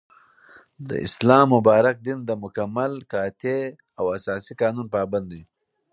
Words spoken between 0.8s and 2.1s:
داسلام مبارك